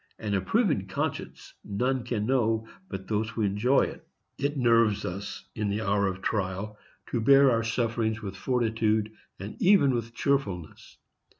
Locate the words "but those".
2.89-3.29